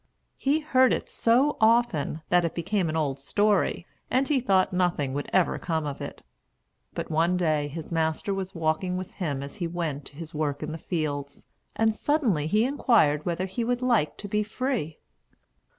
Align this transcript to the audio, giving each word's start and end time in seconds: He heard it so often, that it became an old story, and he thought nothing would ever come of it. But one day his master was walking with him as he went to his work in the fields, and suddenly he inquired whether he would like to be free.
He 0.39 0.61
heard 0.61 0.93
it 0.93 1.07
so 1.09 1.57
often, 1.61 2.23
that 2.29 2.43
it 2.43 2.55
became 2.55 2.89
an 2.89 2.95
old 2.97 3.19
story, 3.19 3.85
and 4.09 4.27
he 4.27 4.39
thought 4.39 4.73
nothing 4.73 5.13
would 5.13 5.29
ever 5.31 5.59
come 5.59 5.85
of 5.85 6.01
it. 6.01 6.23
But 6.95 7.11
one 7.11 7.37
day 7.37 7.67
his 7.67 7.91
master 7.91 8.33
was 8.33 8.55
walking 8.55 8.97
with 8.97 9.11
him 9.11 9.43
as 9.43 9.57
he 9.57 9.67
went 9.67 10.05
to 10.05 10.15
his 10.15 10.33
work 10.33 10.63
in 10.63 10.71
the 10.71 10.79
fields, 10.79 11.45
and 11.75 11.93
suddenly 11.95 12.47
he 12.47 12.63
inquired 12.65 13.27
whether 13.27 13.45
he 13.45 13.63
would 13.63 13.83
like 13.83 14.17
to 14.17 14.27
be 14.27 14.41
free. 14.41 14.97